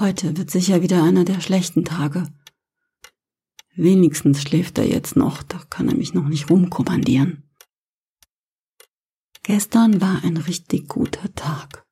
[0.00, 2.32] Heute wird sicher wieder einer der schlechten Tage.
[3.74, 7.50] Wenigstens schläft er jetzt noch, da kann er mich noch nicht rumkommandieren.
[9.42, 11.84] Gestern war ein richtig guter Tag.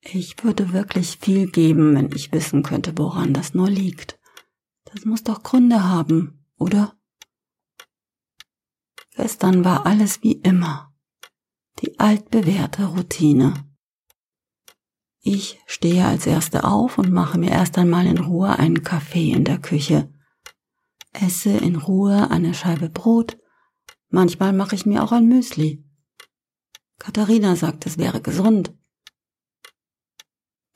[0.00, 4.18] Ich würde wirklich viel geben, wenn ich wissen könnte, woran das nur liegt.
[4.84, 6.98] Das muss doch Gründe haben, oder?
[9.14, 10.94] Gestern war alles wie immer.
[11.80, 13.69] Die altbewährte Routine.
[15.22, 19.44] Ich stehe als Erste auf und mache mir erst einmal in Ruhe einen Kaffee in
[19.44, 20.10] der Küche.
[21.12, 23.38] Esse in Ruhe eine Scheibe Brot.
[24.08, 25.84] Manchmal mache ich mir auch ein Müsli.
[26.98, 28.74] Katharina sagt, es wäre gesund.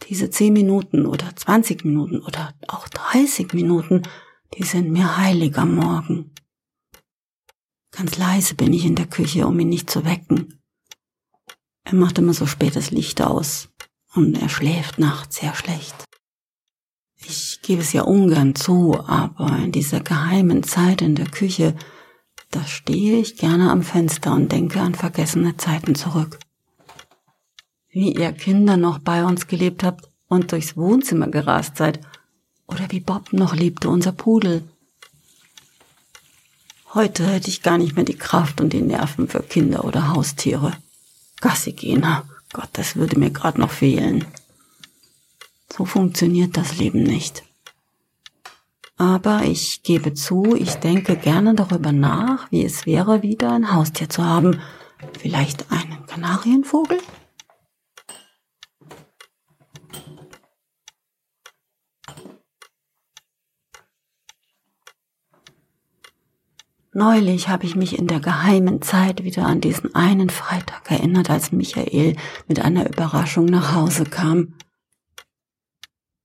[0.08, 4.02] Diese zehn Minuten oder zwanzig Minuten oder auch dreißig Minuten,
[4.58, 6.34] die sind mir heilig am Morgen.
[7.92, 10.62] Ganz leise bin ich in der Küche, um ihn nicht zu wecken.
[11.84, 13.73] Er macht immer so spät das Licht aus
[14.14, 15.94] und er schläft nachts sehr schlecht.
[17.26, 21.74] Ich gebe es ja ungern zu, aber in dieser geheimen Zeit in der Küche,
[22.50, 26.38] da stehe ich gerne am Fenster und denke an vergessene Zeiten zurück.
[27.88, 32.00] Wie ihr Kinder noch bei uns gelebt habt und durchs Wohnzimmer gerast seid,
[32.66, 34.62] oder wie Bob noch liebte, unser Pudel.
[36.94, 40.72] Heute hätte ich gar nicht mehr die Kraft und die Nerven für Kinder oder Haustiere.
[41.40, 42.06] Gassi gehen,
[42.54, 44.24] Gott, das würde mir gerade noch fehlen.
[45.76, 47.42] So funktioniert das Leben nicht.
[48.96, 54.08] Aber ich gebe zu, ich denke gerne darüber nach, wie es wäre, wieder ein Haustier
[54.08, 54.60] zu haben.
[55.18, 56.98] Vielleicht einen Kanarienvogel?
[66.96, 71.50] Neulich habe ich mich in der geheimen Zeit wieder an diesen einen Freitag erinnert, als
[71.50, 72.16] Michael
[72.46, 74.54] mit einer Überraschung nach Hause kam.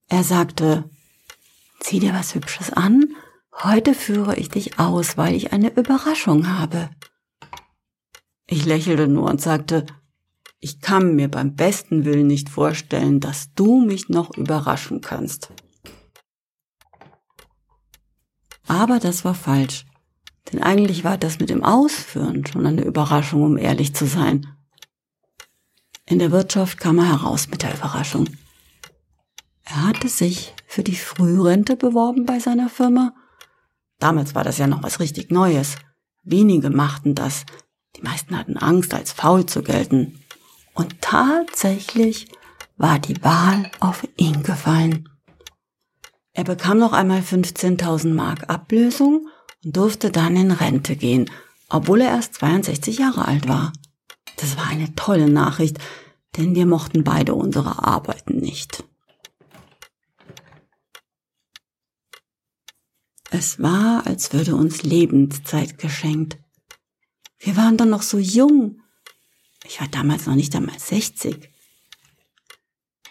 [0.06, 0.88] Er sagte,
[1.80, 3.16] zieh dir was Hübsches an,
[3.64, 6.90] heute führe ich dich aus, weil ich eine Überraschung habe.
[8.46, 9.86] Ich lächelte nur und sagte,
[10.60, 15.52] ich kann mir beim besten Willen nicht vorstellen, dass du mich noch überraschen kannst.
[18.68, 19.84] Aber das war falsch.
[20.52, 24.46] Denn eigentlich war das mit dem Ausführen schon eine Überraschung, um ehrlich zu sein.
[26.06, 28.28] In der Wirtschaft kam er heraus mit der Überraschung.
[29.64, 33.14] Er hatte sich für die Frührente beworben bei seiner Firma.
[34.00, 35.76] Damals war das ja noch was richtig Neues.
[36.24, 37.44] Wenige machten das.
[37.96, 40.20] Die meisten hatten Angst, als faul zu gelten.
[40.74, 42.26] Und tatsächlich
[42.76, 45.08] war die Wahl auf ihn gefallen.
[46.32, 49.28] Er bekam noch einmal 15.000 Mark Ablösung
[49.64, 51.30] und durfte dann in Rente gehen,
[51.68, 53.72] obwohl er erst 62 Jahre alt war.
[54.36, 55.78] Das war eine tolle Nachricht,
[56.36, 58.84] denn wir mochten beide unsere Arbeiten nicht.
[63.30, 66.38] Es war, als würde uns Lebenszeit geschenkt.
[67.38, 68.82] Wir waren dann noch so jung.
[69.64, 71.48] Ich war damals noch nicht einmal 60.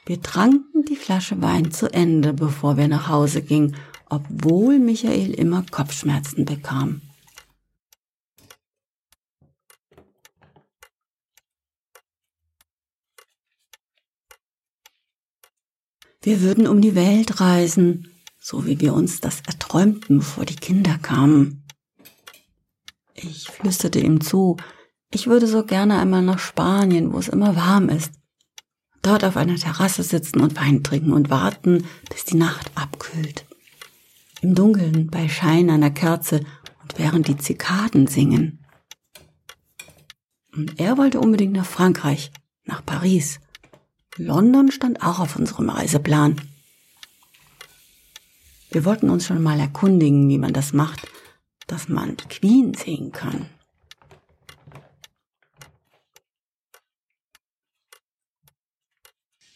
[0.05, 3.77] Wir tranken die Flasche Wein zu Ende, bevor wir nach Hause gingen
[4.09, 7.01] obwohl Michael immer Kopfschmerzen bekam.
[16.21, 20.97] Wir würden um die Welt reisen, so wie wir uns das erträumten, bevor die Kinder
[20.97, 21.65] kamen.
[23.13, 24.57] Ich flüsterte ihm zu,
[25.11, 28.11] ich würde so gerne einmal nach Spanien, wo es immer warm ist.
[29.01, 33.48] Dort auf einer Terrasse sitzen und Wein trinken und warten, bis die Nacht abkühlt
[34.41, 36.41] im Dunkeln bei Schein einer Kerze
[36.81, 38.65] und während die Zikaden singen.
[40.53, 42.31] Und er wollte unbedingt nach Frankreich,
[42.65, 43.39] nach Paris.
[44.17, 46.41] London stand auch auf unserem Reiseplan.
[48.71, 51.07] Wir wollten uns schon mal erkundigen, wie man das macht,
[51.67, 53.47] dass man Queen sehen kann.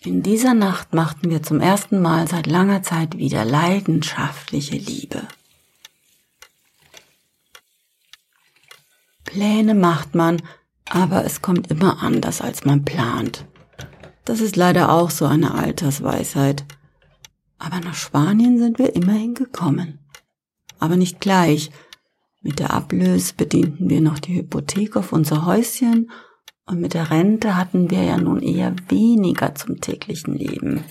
[0.05, 5.21] In dieser Nacht machten wir zum ersten Mal seit langer Zeit wieder leidenschaftliche Liebe.
[9.23, 10.41] Pläne macht man,
[10.89, 13.45] aber es kommt immer anders, als man plant.
[14.25, 16.65] Das ist leider auch so eine Altersweisheit.
[17.57, 19.99] Aber nach Spanien sind wir immerhin gekommen.
[20.79, 21.71] Aber nicht gleich.
[22.41, 26.11] Mit der Ablöse bedienten wir noch die Hypothek auf unser Häuschen
[26.65, 30.83] und mit der Rente hatten wir ja nun eher weniger zum täglichen Leben.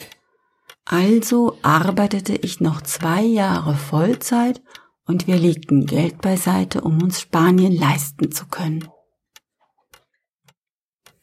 [0.85, 4.63] Also arbeitete ich noch zwei Jahre Vollzeit
[5.07, 8.89] und wir legten Geld beiseite, um uns Spanien leisten zu können.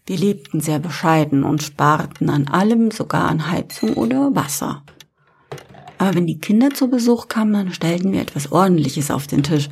[0.08, 4.84] Die lebten sehr bescheiden und sparten an allem, sogar an Heizung oder Wasser.
[6.00, 9.70] Aber wenn die Kinder zu Besuch kamen, dann stellten wir etwas Ordentliches auf den Tisch,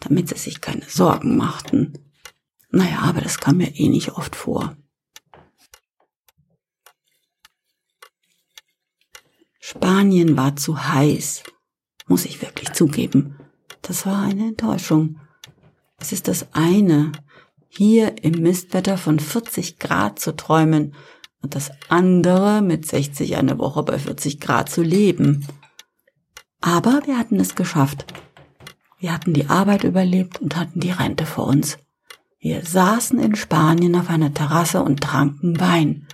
[0.00, 1.94] damit sie sich keine Sorgen machten.
[2.70, 4.76] Naja, aber das kam mir eh nicht oft vor.
[9.60, 11.42] Spanien war zu heiß,
[12.06, 13.38] muss ich wirklich zugeben.
[13.82, 15.20] Das war eine Enttäuschung.
[15.98, 17.12] Es ist das eine,
[17.68, 20.94] hier im Mistwetter von 40 Grad zu träumen
[21.42, 25.46] und das andere mit 60 eine Woche bei 40 Grad zu leben.
[26.60, 28.06] Aber wir hatten es geschafft.
[28.98, 31.78] Wir hatten die Arbeit überlebt und hatten die Rente vor uns.
[32.40, 36.06] Wir saßen in Spanien auf einer Terrasse und tranken Wein.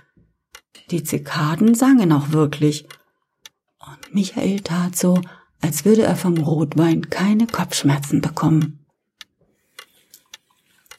[0.91, 2.87] Die Zikaden sangen auch wirklich.
[3.79, 5.21] Und Michael tat so,
[5.61, 8.85] als würde er vom Rotwein keine Kopfschmerzen bekommen.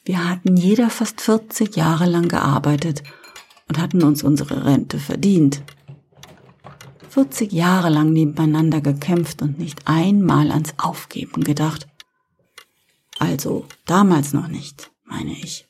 [0.05, 3.03] Wir hatten jeder fast 40 Jahre lang gearbeitet
[3.69, 5.63] und hatten uns unsere Rente verdient.
[7.09, 11.89] 40 Jahre lang nebeneinander gekämpft und nicht einmal ans Aufgeben gedacht.
[13.19, 15.67] Also damals noch nicht, meine ich.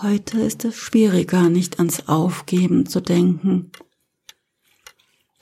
[0.00, 3.72] Heute ist es schwieriger, nicht ans Aufgeben zu denken.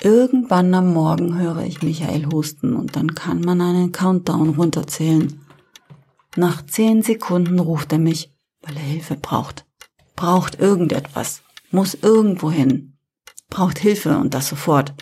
[0.01, 5.45] Irgendwann am Morgen höre ich Michael husten und dann kann man einen Countdown runterzählen.
[6.37, 9.66] Nach zehn Sekunden ruft er mich, weil er Hilfe braucht.
[10.17, 11.43] Braucht irgendetwas.
[11.71, 12.99] Muss irgendwo hin.
[13.49, 14.95] Braucht Hilfe und das sofort.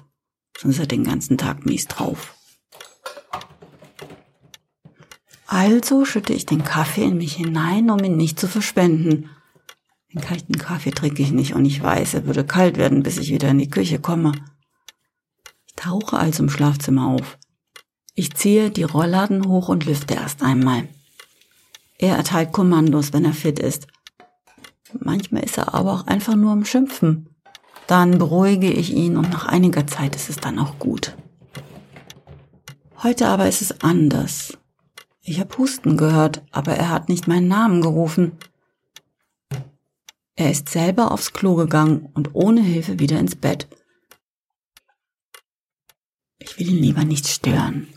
[0.58, 2.34] Sonst ist er den ganzen Tag mies drauf.
[5.46, 9.31] Also schütte ich den Kaffee in mich hinein, um ihn nicht zu verschwenden.
[10.12, 13.31] Den kalten Kaffee trinke ich nicht und ich weiß, er würde kalt werden, bis ich
[13.31, 14.32] wieder in die Küche komme
[15.84, 17.38] tauche also im Schlafzimmer auf.
[18.14, 20.88] Ich ziehe die Rollladen hoch und lüfte erst einmal.
[21.99, 23.87] Er erteilt Kommandos, wenn er fit ist.
[25.00, 27.29] Manchmal ist er aber auch einfach nur am Schimpfen.
[27.87, 31.17] Dann beruhige ich ihn und nach einiger Zeit ist es dann auch gut.
[33.02, 34.56] Heute aber ist es anders.
[35.23, 38.32] Ich habe Husten gehört, aber er hat nicht meinen Namen gerufen.
[40.37, 43.69] Er ist selber aufs Klo gegangen und ohne Hilfe wieder ins Bett.
[46.38, 47.88] Ich will ihn lieber nicht stören.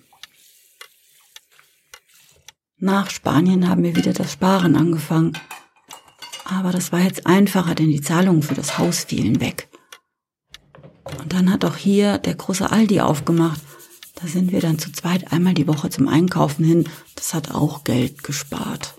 [2.78, 5.34] Nach Spanien haben wir wieder das Sparen angefangen.
[6.50, 9.68] Aber das war jetzt einfacher, denn die Zahlungen für das Haus fielen weg.
[11.20, 13.60] Und dann hat auch hier der große Aldi aufgemacht.
[14.16, 16.90] Da sind wir dann zu zweit einmal die Woche zum Einkaufen hin.
[17.16, 18.96] Das hat auch Geld gespart.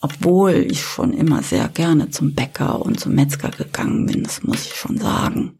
[0.00, 4.66] Obwohl ich schon immer sehr gerne zum Bäcker und zum Metzger gegangen bin, das muss
[4.66, 5.58] ich schon sagen.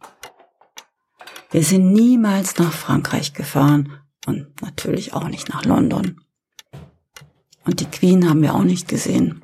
[1.51, 3.93] Wir sind niemals nach Frankreich gefahren
[4.25, 6.21] und natürlich auch nicht nach London.
[7.65, 9.43] Und die Queen haben wir auch nicht gesehen.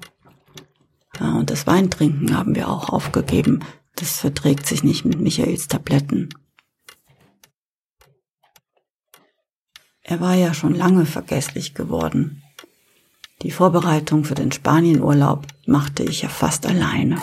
[1.20, 3.60] Ja, und das Weintrinken haben wir auch aufgegeben.
[3.94, 6.28] Das verträgt sich nicht mit Michaels Tabletten.
[10.02, 12.42] Er war ja schon lange vergesslich geworden.
[13.42, 17.20] Die Vorbereitung für den Spanienurlaub machte ich ja fast alleine.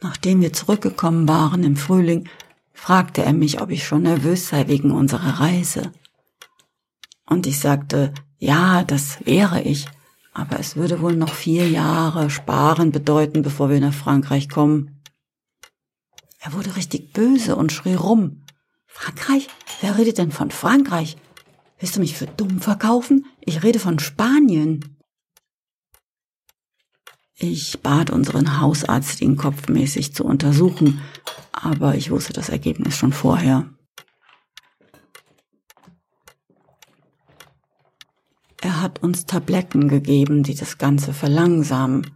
[0.00, 2.28] Nachdem wir zurückgekommen waren im Frühling,
[2.72, 5.92] fragte er mich, ob ich schon nervös sei wegen unserer Reise.
[7.26, 9.86] Und ich sagte, ja, das wäre ich,
[10.32, 15.02] aber es würde wohl noch vier Jahre sparen bedeuten, bevor wir nach Frankreich kommen.
[16.38, 18.44] Er wurde richtig böse und schrie rum.
[18.86, 19.48] Frankreich?
[19.80, 21.16] Wer redet denn von Frankreich?
[21.78, 23.26] Willst du mich für dumm verkaufen?
[23.40, 24.96] Ich rede von Spanien.
[27.36, 31.00] Ich bat unseren Hausarzt, ihn kopfmäßig zu untersuchen,
[31.52, 33.70] aber ich wusste das Ergebnis schon vorher.
[38.60, 42.14] Er hat uns Tabletten gegeben, die das Ganze verlangsamen.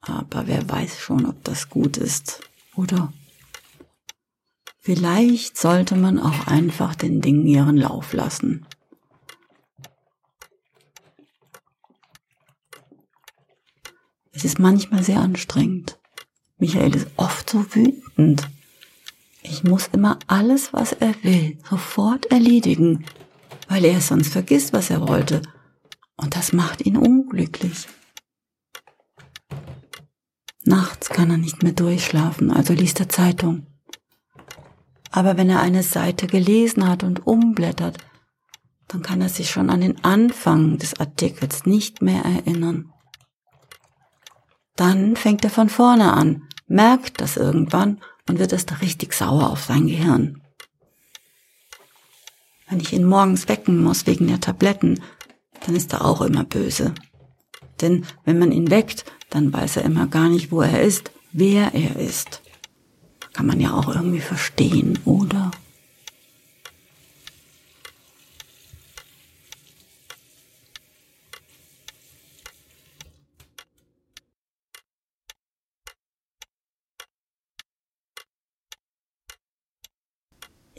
[0.00, 2.40] Aber wer weiß schon, ob das gut ist,
[2.76, 3.12] oder?
[4.78, 8.66] Vielleicht sollte man auch einfach den Dingen ihren Lauf lassen.
[14.32, 15.98] Es ist manchmal sehr anstrengend.
[16.58, 18.48] Michael ist oft so wütend.
[19.42, 23.04] Ich muss immer alles, was er will, sofort erledigen,
[23.70, 25.42] weil er sonst vergisst, was er wollte.
[26.16, 27.86] Und das macht ihn unglücklich.
[30.64, 33.66] Nachts kann er nicht mehr durchschlafen, also liest er Zeitung.
[35.12, 37.98] Aber wenn er eine Seite gelesen hat und umblättert,
[38.88, 42.92] dann kann er sich schon an den Anfang des Artikels nicht mehr erinnern.
[44.74, 49.62] Dann fängt er von vorne an, merkt das irgendwann und wird erst richtig sauer auf
[49.62, 50.42] sein Gehirn.
[52.70, 55.00] Wenn ich ihn morgens wecken muss wegen der Tabletten,
[55.66, 56.94] dann ist er auch immer böse.
[57.80, 61.74] Denn wenn man ihn weckt, dann weiß er immer gar nicht, wo er ist, wer
[61.74, 62.42] er ist.
[63.32, 65.50] Kann man ja auch irgendwie verstehen, oder?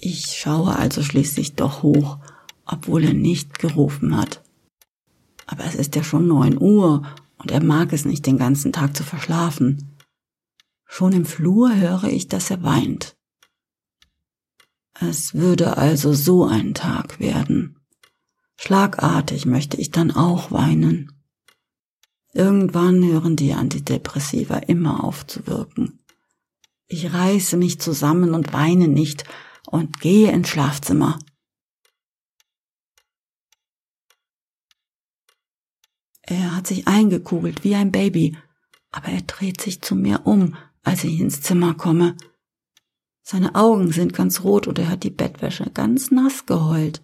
[0.03, 2.17] Ich schaue also schließlich doch hoch,
[2.65, 4.41] obwohl er nicht gerufen hat.
[5.45, 7.03] Aber es ist ja schon neun Uhr
[7.37, 9.95] und er mag es nicht, den ganzen Tag zu verschlafen.
[10.87, 13.15] Schon im Flur höre ich, dass er weint.
[14.99, 17.79] Es würde also so ein Tag werden.
[18.57, 21.11] Schlagartig möchte ich dann auch weinen.
[22.33, 25.99] Irgendwann hören die Antidepressiva immer auf zu wirken.
[26.87, 29.25] Ich reiße mich zusammen und weine nicht,
[29.71, 31.19] und gehe ins Schlafzimmer.
[36.21, 38.37] Er hat sich eingekugelt wie ein Baby,
[38.91, 42.15] aber er dreht sich zu mir um, als ich ins Zimmer komme.
[43.23, 47.01] Seine Augen sind ganz rot und er hat die Bettwäsche ganz nass geheult.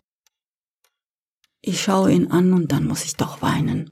[1.62, 3.90] Ich schaue ihn an und dann muss ich doch weinen.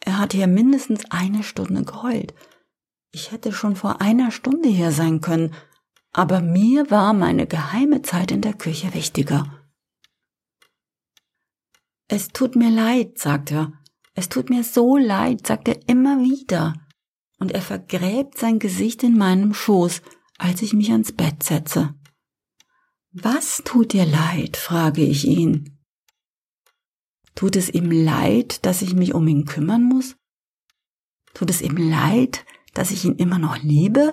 [0.00, 2.34] Er hat hier mindestens eine Stunde geheult.
[3.10, 5.54] Ich hätte schon vor einer Stunde hier sein können,
[6.12, 9.68] aber mir war meine geheime Zeit in der Küche wichtiger.
[12.08, 13.72] Es tut mir leid, sagt er.
[14.14, 16.74] Es tut mir so leid, sagt er immer wieder.
[17.38, 20.02] Und er vergräbt sein Gesicht in meinem Schoß,
[20.38, 21.94] als ich mich ans Bett setze.
[23.12, 24.56] Was tut dir leid?
[24.56, 25.78] frage ich ihn.
[27.34, 30.16] Tut es ihm leid, dass ich mich um ihn kümmern muss?
[31.34, 34.12] Tut es ihm leid, dass ich ihn immer noch liebe?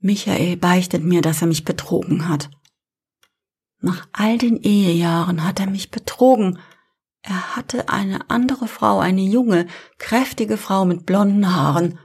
[0.00, 2.50] Michael beichtet mir, dass er mich betrogen hat.
[3.80, 6.58] Nach all den Ehejahren hat er mich betrogen.
[7.22, 9.66] Er hatte eine andere Frau, eine junge,
[9.98, 11.98] kräftige Frau mit blonden Haaren.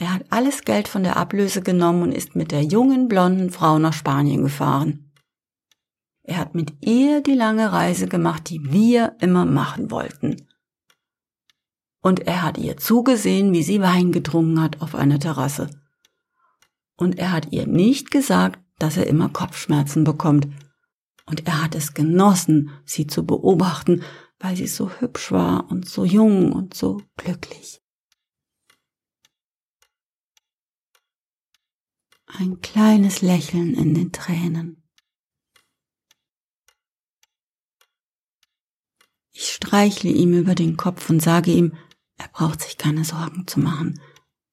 [0.00, 3.78] Er hat alles Geld von der Ablöse genommen und ist mit der jungen, blonden Frau
[3.78, 5.12] nach Spanien gefahren.
[6.24, 10.48] Er hat mit ihr die lange Reise gemacht, die wir immer machen wollten.
[12.00, 15.70] Und er hat ihr zugesehen, wie sie Wein getrunken hat auf einer Terrasse
[16.98, 20.48] und er hat ihr nicht gesagt, dass er immer Kopfschmerzen bekommt.
[21.26, 24.02] Und er hat es genossen, sie zu beobachten,
[24.40, 27.80] weil sie so hübsch war und so jung und so glücklich.
[32.26, 34.82] Ein kleines Lächeln in den Tränen.
[39.32, 41.76] Ich streichle ihm über den Kopf und sage ihm,
[42.16, 44.00] er braucht sich keine Sorgen zu machen.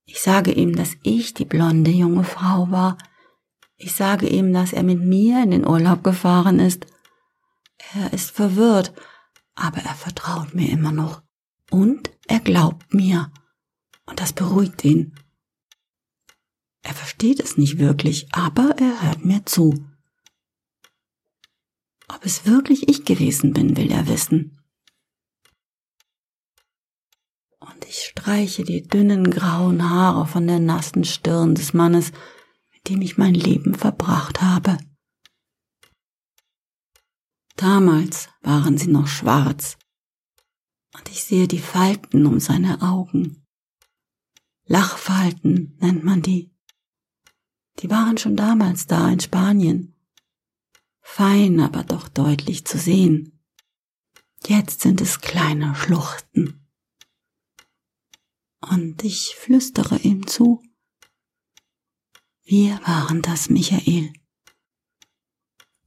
[0.06, 2.98] Ich sage ihm, dass ich die blonde junge Frau war.
[3.78, 6.86] Ich sage ihm, dass er mit mir in den Urlaub gefahren ist.
[7.94, 8.94] Er ist verwirrt,
[9.56, 11.22] aber er vertraut mir immer noch.
[11.72, 13.32] Und er glaubt mir.
[14.06, 15.16] Und das beruhigt ihn.
[16.84, 19.86] Er versteht es nicht wirklich, aber er hört mir zu.
[22.08, 24.55] Ob es wirklich ich gewesen bin, will er wissen.
[27.66, 32.12] Und ich streiche die dünnen grauen Haare von der nassen Stirn des Mannes,
[32.74, 34.78] mit dem ich mein Leben verbracht habe.
[37.56, 39.78] Damals waren sie noch schwarz,
[40.94, 43.46] und ich sehe die Falten um seine Augen.
[44.66, 46.52] Lachfalten nennt man die.
[47.80, 49.96] Die waren schon damals da in Spanien.
[51.02, 53.44] Fein, aber doch deutlich zu sehen.
[54.48, 56.65] Jetzt sind es kleine Schluchten
[58.72, 60.62] und ich flüstere ihm zu.
[62.44, 64.14] Wir waren das, Michael.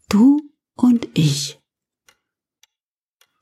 [0.08, 0.40] Du
[0.74, 1.60] und ich.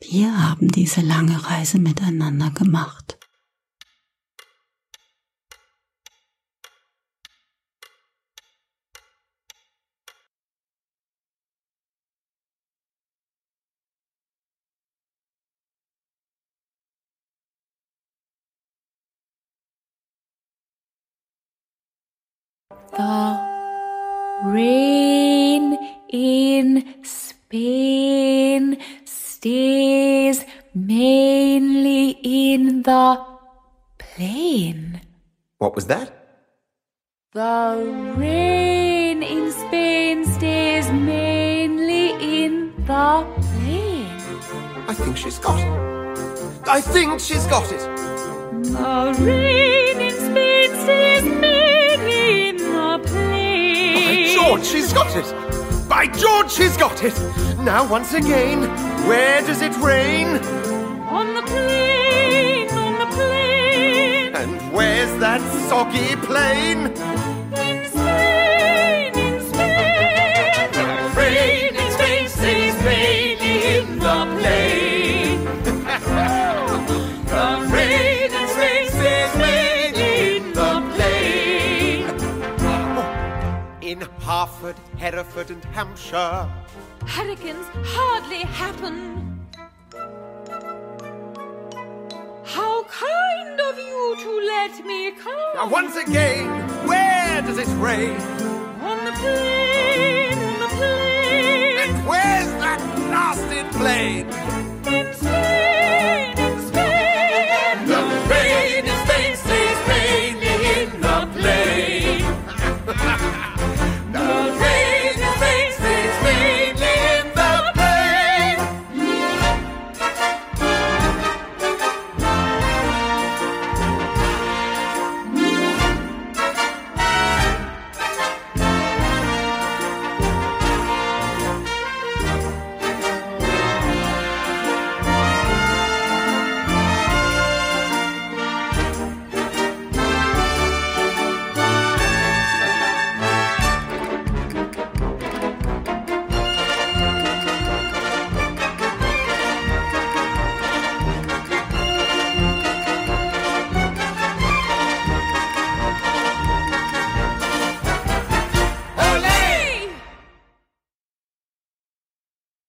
[0.00, 3.15] Wir haben diese lange Reise miteinander gemacht.
[22.92, 23.38] The
[24.44, 25.76] rain
[26.08, 33.24] in Spain stays mainly in the
[33.98, 35.00] plain.
[35.58, 36.12] What was that?
[37.32, 42.10] The rain in Spain stays mainly
[42.44, 44.08] in the plain.
[44.88, 46.68] I think she's got it.
[46.68, 47.80] I think she's got it.
[48.62, 51.65] The rain in Spain stays mainly
[54.56, 55.86] George, she's got it.
[55.86, 57.14] By George, she's got it.
[57.58, 58.62] Now, once again,
[59.06, 60.28] where does it rain?
[61.08, 64.34] On the plain, on the plain.
[64.34, 66.86] And where's that soggy plain?
[85.06, 86.50] Hereford, and Hampshire.
[87.06, 89.46] Hurricanes hardly happen.
[92.42, 95.54] How kind of you to let me come.
[95.54, 96.48] Now, once again,
[96.88, 98.16] where does it rain?
[98.90, 101.78] On the plain, on the plain.
[101.84, 104.65] And where's that blasted plain?